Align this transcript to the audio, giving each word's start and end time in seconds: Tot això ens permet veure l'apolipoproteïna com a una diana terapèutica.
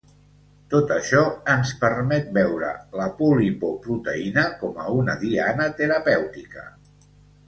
Tot 0.73 0.91
això 0.93 1.19
ens 1.55 1.73
permet 1.83 2.31
veure 2.37 2.71
l'apolipoproteïna 2.99 4.47
com 4.63 4.79
a 4.85 4.87
una 5.03 5.15
diana 5.25 5.69
terapèutica. 5.83 6.65